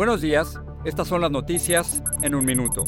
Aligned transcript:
Buenos 0.00 0.22
días, 0.22 0.58
estas 0.86 1.08
son 1.08 1.20
las 1.20 1.30
noticias 1.30 2.02
en 2.22 2.34
un 2.34 2.46
minuto. 2.46 2.84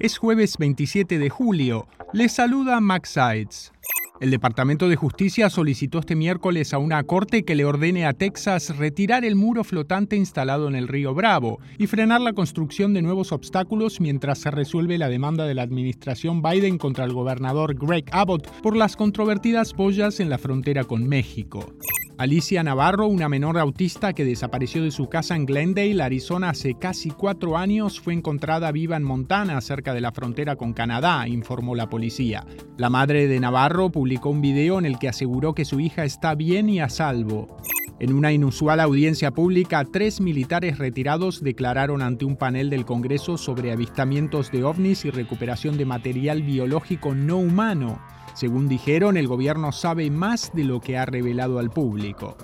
Es 0.00 0.18
jueves 0.18 0.58
27 0.58 1.16
de 1.16 1.30
julio. 1.30 1.86
Les 2.12 2.32
saluda 2.32 2.80
Max 2.80 3.10
Sides. 3.10 3.72
El 4.20 4.32
Departamento 4.32 4.88
de 4.88 4.96
Justicia 4.96 5.50
solicitó 5.50 6.00
este 6.00 6.16
miércoles 6.16 6.74
a 6.74 6.78
una 6.78 7.04
corte 7.04 7.44
que 7.44 7.54
le 7.54 7.64
ordene 7.64 8.06
a 8.06 8.12
Texas 8.12 8.76
retirar 8.76 9.24
el 9.24 9.36
muro 9.36 9.62
flotante 9.62 10.16
instalado 10.16 10.66
en 10.66 10.74
el 10.74 10.88
río 10.88 11.14
Bravo 11.14 11.60
y 11.78 11.86
frenar 11.86 12.22
la 12.22 12.32
construcción 12.32 12.92
de 12.92 13.02
nuevos 13.02 13.30
obstáculos 13.30 14.00
mientras 14.00 14.40
se 14.40 14.50
resuelve 14.50 14.98
la 14.98 15.08
demanda 15.08 15.46
de 15.46 15.54
la 15.54 15.62
administración 15.62 16.42
Biden 16.42 16.76
contra 16.76 17.04
el 17.04 17.12
gobernador 17.12 17.76
Greg 17.76 18.06
Abbott 18.10 18.50
por 18.62 18.76
las 18.76 18.96
controvertidas 18.96 19.74
boyas 19.74 20.18
en 20.18 20.28
la 20.28 20.38
frontera 20.38 20.82
con 20.82 21.06
México. 21.06 21.72
Alicia 22.18 22.64
Navarro, 22.64 23.06
una 23.06 23.28
menor 23.28 23.58
autista 23.58 24.12
que 24.12 24.24
desapareció 24.24 24.82
de 24.82 24.90
su 24.90 25.08
casa 25.08 25.36
en 25.36 25.46
Glendale, 25.46 26.02
Arizona, 26.02 26.50
hace 26.50 26.74
casi 26.74 27.10
cuatro 27.10 27.56
años, 27.56 28.00
fue 28.00 28.12
encontrada 28.12 28.72
viva 28.72 28.96
en 28.96 29.04
Montana, 29.04 29.60
cerca 29.60 29.94
de 29.94 30.00
la 30.00 30.10
frontera 30.10 30.56
con 30.56 30.72
Canadá, 30.72 31.28
informó 31.28 31.76
la 31.76 31.88
policía. 31.88 32.44
La 32.76 32.90
madre 32.90 33.28
de 33.28 33.38
Navarro 33.38 33.90
publicó 33.90 34.30
un 34.30 34.40
video 34.40 34.80
en 34.80 34.86
el 34.86 34.98
que 34.98 35.08
aseguró 35.08 35.54
que 35.54 35.64
su 35.64 35.78
hija 35.78 36.04
está 36.04 36.34
bien 36.34 36.68
y 36.68 36.80
a 36.80 36.88
salvo. 36.88 37.56
En 38.00 38.12
una 38.12 38.32
inusual 38.32 38.80
audiencia 38.80 39.30
pública, 39.30 39.84
tres 39.84 40.20
militares 40.20 40.78
retirados 40.78 41.40
declararon 41.40 42.02
ante 42.02 42.24
un 42.24 42.34
panel 42.34 42.68
del 42.68 42.84
Congreso 42.84 43.38
sobre 43.38 43.70
avistamientos 43.70 44.50
de 44.50 44.64
ovnis 44.64 45.04
y 45.04 45.10
recuperación 45.10 45.78
de 45.78 45.84
material 45.84 46.42
biológico 46.42 47.14
no 47.14 47.38
humano. 47.38 48.00
Según 48.38 48.68
dijeron, 48.68 49.16
el 49.16 49.26
gobierno 49.26 49.72
sabe 49.72 50.12
más 50.12 50.52
de 50.54 50.62
lo 50.62 50.80
que 50.80 50.96
ha 50.96 51.04
revelado 51.04 51.58
al 51.58 51.70
público. 51.70 52.36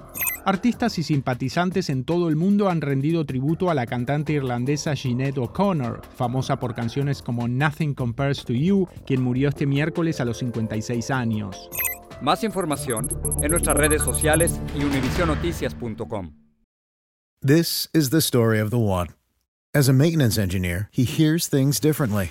Artistas 0.45 0.99
y 0.99 1.05
simpatizantes 1.05 1.89
en 1.89 2.03
todo 2.03 2.29
el 2.29 2.35
mundo 2.35 2.69
han 2.69 2.81
rendido 2.81 3.25
tributo 3.25 3.71
a 3.71 3.75
la 3.75 3.87
cantante 3.87 4.33
irlandesa 4.33 4.97
Sinead 4.97 5.39
O'Connor, 5.39 6.03
famosa 6.17 6.59
por 6.59 6.75
canciones 6.75 7.23
como 7.23 7.47
Nothing 7.47 7.95
Compares 7.95 8.45
to 8.45 8.55
You, 8.55 8.89
quien 9.07 9.23
murió 9.23 9.51
este 9.51 9.67
miércoles 9.67 10.21
a 10.21 10.25
los 10.25 10.39
56 10.39 11.13
años. 11.13 11.71
Más 12.21 12.43
información 12.43 13.07
en 13.41 13.53
nuestras 13.53 13.77
redes 13.77 14.03
sociales 14.03 14.61
y 14.77 14.83
univisionoticias.com. 14.83 16.33
This 17.41 17.89
is 17.95 18.11
the 18.11 18.21
story 18.21 18.59
of 18.59 18.71
the 18.71 18.79
one. 18.79 19.11
As 19.73 19.89
a 19.89 19.93
maintenance 19.93 20.39
engineer, 20.43 20.89
he 20.91 21.05
hears 21.05 21.49
things 21.49 21.79
differently. 21.79 22.31